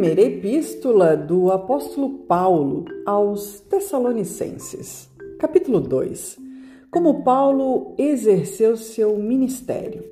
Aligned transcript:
Primeira 0.00 0.22
epístola 0.22 1.14
do 1.14 1.52
apóstolo 1.52 2.20
Paulo 2.20 2.86
aos 3.04 3.60
Tessalonicenses, 3.60 5.10
capítulo 5.38 5.78
2. 5.78 6.38
Como 6.90 7.22
Paulo 7.22 7.94
exerceu 7.98 8.78
seu 8.78 9.18
ministério. 9.18 10.02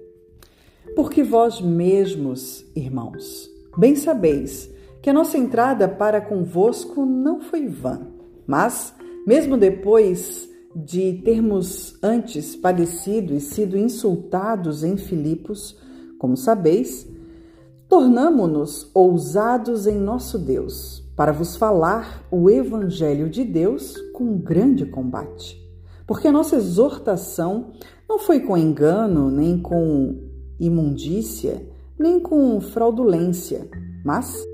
Porque 0.95 1.23
vós 1.23 1.62
mesmos, 1.62 2.66
irmãos, 2.77 3.48
bem 3.79 3.97
sabeis 3.97 4.71
que 5.01 5.09
a 5.09 5.12
nossa 5.15 5.39
entrada 5.39 5.89
para 5.89 6.20
convosco 6.20 7.07
não 7.07 7.41
foi 7.41 7.66
vã, 7.66 8.09
mas, 8.47 8.95
mesmo 9.27 9.57
depois 9.57 10.51
de 10.77 11.15
termos 11.25 11.97
antes 12.02 12.55
padecido 12.55 13.34
e 13.34 13.41
sido 13.41 13.79
insultados 13.79 14.84
em 14.84 14.98
Filipos, 14.98 15.79
como 16.19 16.37
sabeis, 16.37 17.09
tornamo-nos 17.88 18.91
ousados 18.92 19.87
em 19.87 19.98
nosso 19.98 20.38
Deus, 20.38 21.02
para 21.16 21.33
vos 21.33 21.56
falar 21.56 22.23
o 22.30 22.51
Evangelho 22.51 23.30
de 23.30 23.42
Deus 23.42 23.96
com 24.12 24.37
grande 24.37 24.84
combate. 24.84 25.56
Porque 26.06 26.29
a 26.29 26.32
nossa 26.32 26.56
exortação 26.56 27.70
não 28.06 28.19
foi 28.19 28.41
com 28.41 28.56
engano, 28.56 29.30
nem 29.30 29.59
com 29.59 30.20
imundícia, 30.60 31.66
nem 31.98 32.20
com 32.20 32.60
fraudulência, 32.60 33.66
mas 34.05 34.45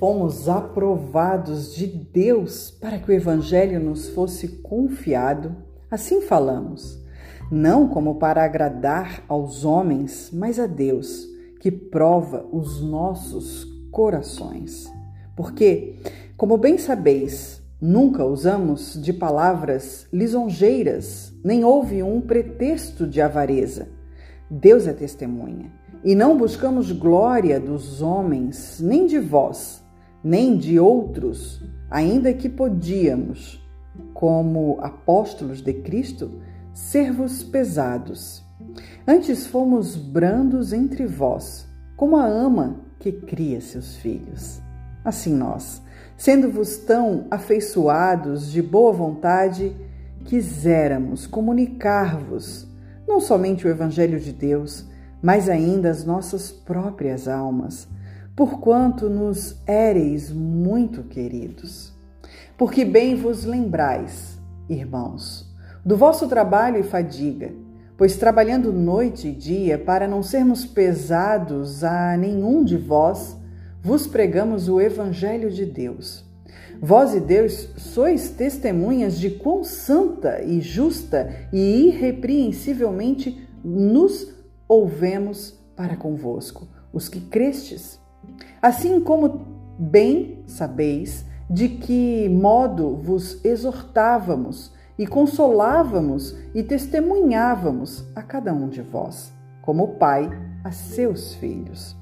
fomos 0.00 0.48
aprovados 0.48 1.72
de 1.74 1.86
Deus 1.86 2.72
para 2.72 2.98
que 2.98 3.10
o 3.10 3.14
Evangelho 3.14 3.78
nos 3.78 4.08
fosse 4.08 4.48
confiado, 4.62 5.54
assim 5.88 6.20
falamos, 6.22 6.98
não 7.52 7.88
como 7.88 8.16
para 8.16 8.44
agradar 8.44 9.22
aos 9.28 9.64
homens, 9.64 10.30
mas 10.32 10.58
a 10.58 10.66
Deus 10.66 11.30
que 11.60 11.70
prova 11.70 12.44
os 12.50 12.82
nossos 12.82 13.64
corações. 13.92 14.90
Porque, 15.36 15.94
como 16.36 16.56
bem 16.56 16.78
sabeis, 16.78 17.62
nunca 17.80 18.24
usamos 18.24 19.00
de 19.00 19.12
palavras 19.12 20.08
lisonjeiras, 20.10 21.32
nem 21.44 21.62
houve 21.62 22.02
um 22.02 22.20
pretexto 22.20 23.06
de 23.06 23.20
avareza. 23.20 23.88
Deus 24.50 24.86
é 24.86 24.92
testemunha. 24.94 25.70
E 26.02 26.14
não 26.14 26.36
buscamos 26.36 26.90
glória 26.92 27.60
dos 27.60 28.00
homens, 28.00 28.80
nem 28.80 29.06
de 29.06 29.18
vós, 29.18 29.84
nem 30.24 30.56
de 30.56 30.80
outros, 30.80 31.62
ainda 31.90 32.32
que 32.32 32.48
podíamos, 32.48 33.62
como 34.14 34.78
apóstolos 34.80 35.60
de 35.60 35.74
Cristo, 35.74 36.40
ser-vos 36.72 37.42
pesados 37.42 38.42
Antes 39.06 39.46
fomos 39.46 39.96
brandos 39.96 40.72
entre 40.72 41.06
vós, 41.06 41.66
como 41.96 42.16
a 42.16 42.26
ama 42.26 42.80
que 42.98 43.12
cria 43.12 43.60
seus 43.60 43.96
filhos. 43.96 44.60
Assim 45.04 45.34
nós, 45.34 45.82
sendo-vos 46.16 46.76
tão 46.78 47.26
afeiçoados 47.30 48.50
de 48.50 48.60
boa 48.60 48.92
vontade, 48.92 49.74
quiséramos 50.24 51.26
comunicar-vos 51.26 52.70
não 53.10 53.20
somente 53.20 53.66
o 53.66 53.70
Evangelho 53.70 54.20
de 54.20 54.32
Deus, 54.32 54.86
mas 55.20 55.48
ainda 55.48 55.90
as 55.90 56.04
nossas 56.04 56.52
próprias 56.52 57.26
almas, 57.26 57.88
porquanto 58.36 59.10
nos 59.10 59.56
éreis 59.66 60.30
muito 60.30 61.02
queridos. 61.02 61.92
Porque 62.56 62.84
bem 62.84 63.16
vos 63.16 63.44
lembrais, 63.44 64.38
irmãos, 64.68 65.52
do 65.84 65.96
vosso 65.96 66.28
trabalho 66.28 66.78
e 66.78 66.84
fadiga, 66.84 67.52
pois 68.00 68.16
trabalhando 68.16 68.72
noite 68.72 69.28
e 69.28 69.32
dia 69.32 69.76
para 69.78 70.08
não 70.08 70.22
sermos 70.22 70.64
pesados 70.64 71.84
a 71.84 72.16
nenhum 72.16 72.64
de 72.64 72.78
vós, 72.78 73.36
vos 73.82 74.06
pregamos 74.06 74.70
o 74.70 74.80
Evangelho 74.80 75.50
de 75.50 75.66
Deus. 75.66 76.24
Vós 76.80 77.14
e 77.14 77.20
Deus 77.20 77.68
sois 77.76 78.30
testemunhas 78.30 79.18
de 79.18 79.28
quão 79.28 79.62
santa 79.62 80.42
e 80.42 80.62
justa 80.62 81.30
e 81.52 81.88
irrepreensivelmente 81.88 83.46
nos 83.62 84.32
ouvemos 84.66 85.60
para 85.76 85.94
convosco, 85.94 86.66
os 86.94 87.06
que 87.06 87.20
crestes. 87.20 88.00
Assim 88.62 88.98
como 88.98 89.42
bem 89.78 90.42
sabeis 90.46 91.26
de 91.50 91.68
que 91.68 92.30
modo 92.30 92.96
vos 92.96 93.44
exortávamos, 93.44 94.72
e 95.00 95.06
consolávamos 95.06 96.36
e 96.54 96.62
testemunhávamos 96.62 98.04
a 98.14 98.20
cada 98.20 98.52
um 98.52 98.68
de 98.68 98.82
vós, 98.82 99.32
como 99.62 99.94
pai 99.94 100.28
a 100.62 100.72
seus 100.72 101.32
filhos, 101.36 101.96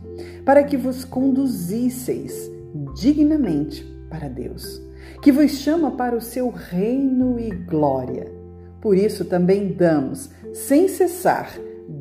para 0.44 0.64
que 0.64 0.76
vos 0.76 1.04
conduzisseis 1.04 2.50
dignamente 2.96 3.84
para 4.10 4.28
Deus, 4.28 4.82
que 5.22 5.30
vos 5.30 5.52
chama 5.52 5.92
para 5.92 6.16
o 6.16 6.20
seu 6.20 6.50
reino 6.50 7.38
e 7.38 7.50
glória. 7.50 8.32
Por 8.80 8.96
isso 8.96 9.24
também 9.24 9.68
damos, 9.68 10.30
sem 10.52 10.88
cessar, 10.88 11.52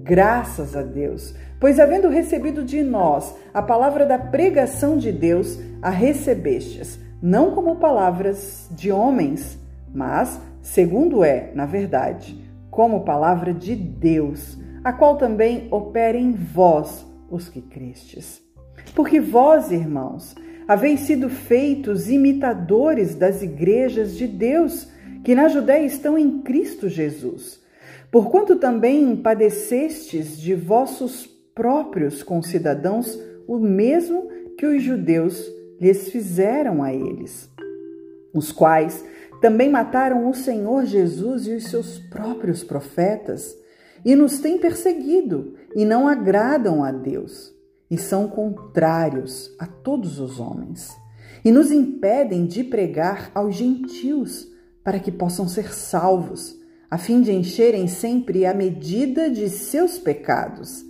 graças 0.03 0.75
a 0.75 0.81
Deus, 0.81 1.35
pois 1.59 1.79
havendo 1.79 2.09
recebido 2.09 2.63
de 2.63 2.81
nós 2.81 3.35
a 3.53 3.61
palavra 3.61 4.03
da 4.03 4.17
pregação 4.17 4.97
de 4.97 5.11
Deus, 5.11 5.59
a 5.79 5.91
recebestes, 5.91 6.99
não 7.21 7.51
como 7.51 7.75
palavras 7.75 8.67
de 8.71 8.91
homens, 8.91 9.59
mas 9.93 10.41
segundo 10.67 11.23
é, 11.23 11.51
na 11.55 11.65
verdade, 11.65 12.37
como 12.69 13.05
palavra 13.05 13.53
de 13.53 13.73
Deus, 13.73 14.57
a 14.83 14.91
qual 14.91 15.17
também 15.17 15.67
opera 15.71 16.17
em 16.17 16.33
vós 16.33 17.05
os 17.29 17.47
que 17.47 17.61
crestes. 17.61 18.41
Porque 18.93 19.19
vós, 19.19 19.71
irmãos, 19.71 20.35
haveis 20.67 21.01
sido 21.01 21.29
feitos 21.29 22.09
imitadores 22.09 23.15
das 23.15 23.41
igrejas 23.41 24.15
de 24.15 24.27
Deus 24.27 24.89
que 25.23 25.33
na 25.33 25.47
Judéia 25.47 25.85
estão 25.85 26.17
em 26.17 26.41
Cristo 26.41 26.89
Jesus. 26.89 27.61
Porquanto 28.11 28.57
também 28.57 29.15
padecestes 29.15 30.37
de 30.37 30.53
vossos 30.53 31.25
próprios 31.55 32.23
concidadãos 32.23 33.17
o 33.47 33.57
mesmo 33.57 34.29
que 34.57 34.65
os 34.65 34.83
judeus 34.83 35.49
lhes 35.79 36.09
fizeram 36.09 36.83
a 36.83 36.93
eles, 36.93 37.49
os 38.33 38.51
quais 38.51 39.03
também 39.41 39.69
mataram 39.69 40.29
o 40.29 40.33
Senhor 40.33 40.85
Jesus 40.85 41.47
e 41.47 41.55
os 41.55 41.65
seus 41.65 41.99
próprios 41.99 42.63
profetas 42.63 43.55
e 44.03 44.15
nos 44.15 44.39
têm 44.39 44.57
perseguido 44.57 45.55
e 45.75 45.85
não 45.85 46.07
agradam 46.07 46.83
a 46.83 46.91
Deus 46.91 47.53
e 47.89 47.97
são 47.97 48.27
contrários 48.27 49.53
a 49.59 49.65
todos 49.65 50.19
os 50.19 50.39
homens 50.39 50.95
e 51.43 51.51
nos 51.51 51.71
impedem 51.71 52.45
de 52.45 52.63
pregar 52.63 53.31
aos 53.33 53.55
gentios 53.55 54.47
para 54.83 54.99
que 54.99 55.11
possam 55.11 55.47
ser 55.47 55.73
salvos, 55.73 56.55
a 56.89 56.97
fim 56.97 57.21
de 57.21 57.31
encherem 57.31 57.87
sempre 57.87 58.45
a 58.45 58.53
medida 58.53 59.29
de 59.29 59.49
seus 59.49 59.97
pecados. 59.97 60.83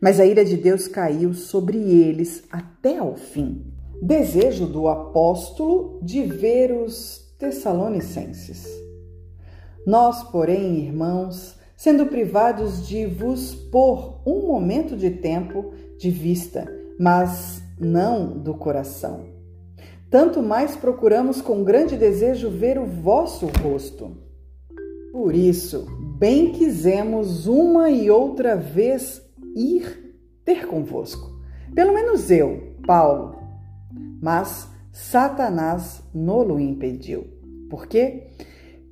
Mas 0.00 0.18
a 0.18 0.26
ira 0.26 0.44
de 0.44 0.56
Deus 0.56 0.88
caiu 0.88 1.32
sobre 1.32 1.78
eles 1.78 2.42
até 2.50 2.98
ao 2.98 3.14
fim. 3.14 3.64
Desejo 4.00 4.66
do 4.66 4.88
apóstolo 4.88 6.00
de 6.02 6.22
ver 6.22 6.72
os 6.72 7.21
Tessalonicenses. 7.42 8.68
Nós, 9.84 10.22
porém, 10.22 10.78
irmãos, 10.78 11.56
sendo 11.76 12.06
privados 12.06 12.86
de 12.86 13.04
vos 13.04 13.52
pôr 13.52 14.22
um 14.24 14.46
momento 14.46 14.96
de 14.96 15.10
tempo 15.10 15.72
de 15.98 16.08
vista, 16.08 16.72
mas 17.00 17.60
não 17.76 18.38
do 18.38 18.54
coração. 18.54 19.24
Tanto 20.08 20.40
mais 20.40 20.76
procuramos 20.76 21.42
com 21.42 21.64
grande 21.64 21.96
desejo 21.96 22.48
ver 22.48 22.78
o 22.78 22.86
vosso 22.86 23.46
rosto. 23.60 24.16
Por 25.10 25.34
isso, 25.34 25.88
bem 26.20 26.52
quisemos 26.52 27.48
uma 27.48 27.90
e 27.90 28.08
outra 28.08 28.54
vez 28.54 29.20
ir 29.56 30.14
ter 30.44 30.68
convosco. 30.68 31.28
Pelo 31.74 31.92
menos 31.92 32.30
eu, 32.30 32.76
Paulo. 32.86 33.34
Mas 34.20 34.71
Satanás 34.92 36.02
nolo 36.14 36.60
impediu. 36.60 37.26
Por 37.70 37.86
quê? 37.86 38.28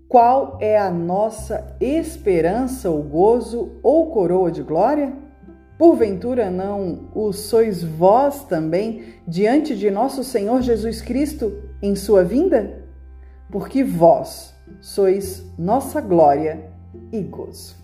Qual 0.08 0.56
é 0.58 0.78
a 0.78 0.90
nossa 0.90 1.76
esperança, 1.78 2.90
o 2.90 3.02
gozo 3.02 3.72
ou 3.82 4.10
coroa 4.10 4.50
de 4.50 4.62
glória? 4.62 5.12
Porventura 5.78 6.50
não 6.50 7.10
o 7.14 7.32
sois 7.32 7.84
vós 7.84 8.44
também 8.44 9.14
diante 9.28 9.76
de 9.76 9.90
nosso 9.90 10.24
Senhor 10.24 10.62
Jesus 10.62 11.02
Cristo 11.02 11.52
em 11.82 11.94
sua 11.94 12.24
vinda? 12.24 12.82
Porque 13.50 13.84
vós 13.84 14.54
sois 14.80 15.44
nossa 15.58 16.00
glória 16.00 16.70
e 17.12 17.20
gozo. 17.20 17.76